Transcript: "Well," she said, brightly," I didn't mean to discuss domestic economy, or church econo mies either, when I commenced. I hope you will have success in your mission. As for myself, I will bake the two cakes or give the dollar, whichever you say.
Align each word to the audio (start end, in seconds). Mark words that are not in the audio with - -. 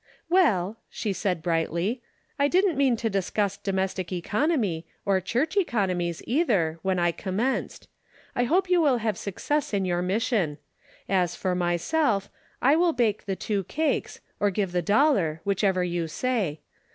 "Well," 0.31 0.77
she 0.89 1.13
said, 1.13 1.43
brightly," 1.43 2.01
I 2.39 2.47
didn't 2.47 2.75
mean 2.75 2.95
to 2.95 3.07
discuss 3.07 3.55
domestic 3.55 4.11
economy, 4.11 4.87
or 5.05 5.21
church 5.21 5.53
econo 5.55 5.95
mies 5.95 6.23
either, 6.25 6.79
when 6.81 6.97
I 6.97 7.11
commenced. 7.11 7.87
I 8.35 8.45
hope 8.45 8.67
you 8.67 8.81
will 8.81 8.97
have 8.97 9.15
success 9.15 9.75
in 9.75 9.85
your 9.85 10.01
mission. 10.01 10.57
As 11.07 11.35
for 11.35 11.53
myself, 11.53 12.31
I 12.63 12.75
will 12.75 12.93
bake 12.93 13.25
the 13.25 13.35
two 13.35 13.63
cakes 13.65 14.21
or 14.39 14.49
give 14.49 14.71
the 14.71 14.81
dollar, 14.81 15.39
whichever 15.43 15.83
you 15.83 16.07
say. 16.07 16.61